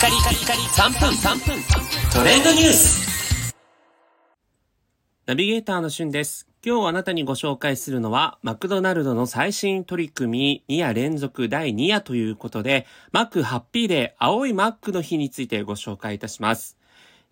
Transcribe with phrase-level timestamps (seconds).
[0.00, 1.62] カリカリカリ3分3分
[2.10, 3.54] トレンドニュース
[5.26, 6.48] ナビゲーターのしゅんです。
[6.64, 16.78] 今日あなたにご紹介するのは、マクドナルドの最新取り組み2夜連続第2夜ということで、マックハッピーデー青いマックの日についてご紹介いたします。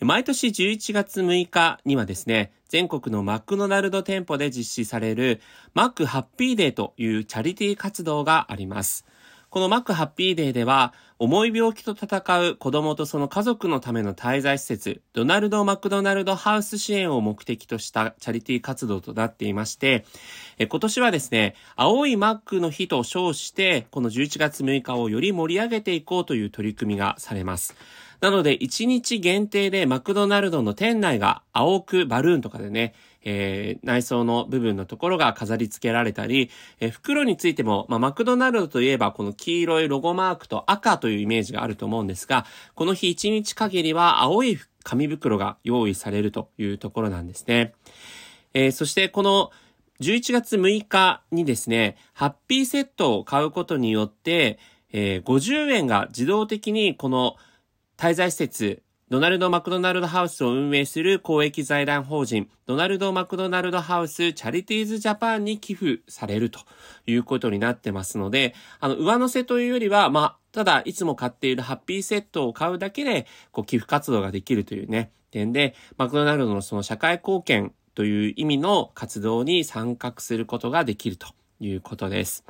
[0.00, 5.40] 毎年11月6日にはですね、全国のマクドナルド店舗で実施される
[5.72, 9.06] マックハッピーデーというチャリティー活動があります。
[9.50, 20.04] このマックハッピーデーでは、重い病気と戦う子供とその家族のための滞在施設、ドナルド・マクドナルド・ハウス支援を目的としたチャリティー活動となっていまして、
[20.58, 27.76] 今年はですね、青いマックの日と称して、この11月6日をより盛り上げていこうという取り組みがされます。
[28.20, 47.74] なので、1日限定でマクドナルドの店内が青くバルーンとかでね、えー内装の部分のところが飾り付けられたり、えー袋についても、まあ、マクドナルドといえばこの黄色いロゴマークと赤というイメージがあると思うんですが、この日1日限りは青い紙袋が用意されるというところなんですね。
[48.54, 49.50] えーそしてこの
[50.00, 54.58] 11月6日にですね、ハッピーセットを買うことによって、
[54.92, 57.36] えー50円が自動的にこの
[57.96, 66.60] 滞在施設、ドナルド・マクドナルド・ハウスを運営する公益財団法人、ドナルド・マクドナルド・ハウス・チャリティーズ・ジャパンに寄付されると
[67.06, 81.28] いうことになってますので、あの、上乗せというよりは、まあ、ただ、いつも買っているハッピーセットを買うだけで、こう、寄付活動ができるというね、点で、マクドナルドのその社会貢献という意味の活動に参画することができると
[81.60, 82.44] いうことです。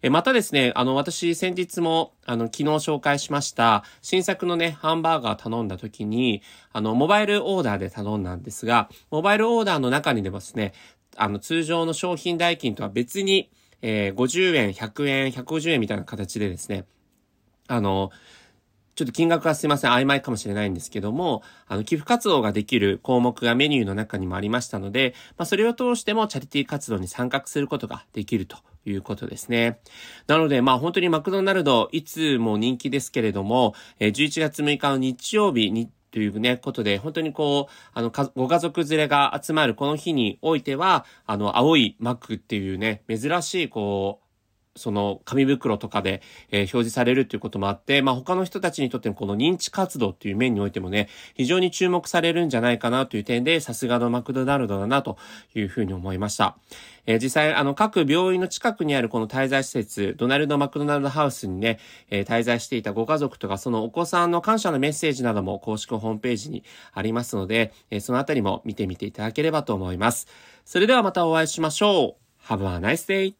[0.00, 6.40] えまたですね、あの、私、先日も、あの、昨日紹介しました、新作のね、ハンバーガー頼んだ時に、
[6.72, 10.72] あの、モバイルオーダーで頼んだんですが、モバイルオーダーの中にでもですね、
[11.16, 13.50] あの、通常の商品代金とは別に、
[13.82, 16.84] えー50円、100円、150円みたいな形でですね、
[17.66, 18.10] あの、
[18.98, 29.78] ちょっと金額はすいません、曖昧かもしれないんですけども、あの、寄付活動ができる項目がメニューの中にもありましたので、まあ、それを通してもチャリティー活動に参画することができるということですね。
[30.26, 44.27] なので、まあ、本当にマクドナルド、いつも人気ですけれども、えー11月6日の日曜日に、というね、ことで、本当にこう、あの、ご家族連れが集まるこの日においては、あの、青いマックっていうね、珍しい、こう、
[44.78, 55.18] その紙袋とかで、えー表示されるっていうこともあって、まあ他の人たちにとってのこの認知活動っていう面においてもね、非常に注目されるんじゃないかなという点で、さすがのマクドナルドだなと
[55.54, 56.56] いうふうに思いました。
[57.06, 61.78] えー実際、あの、各病院の近くにあるこの滞在施設、ドナルド・マクドナルドハウスにね、
[62.10, 70.26] えー滞在していたご家族とか、そのお子さんの感謝のメッセージなども公式ホームページにありますので、えーそのあたりも見てみていただければと思います。
[70.64, 72.52] それではまたお会いしましょう。
[72.52, 73.37] Have a nice day!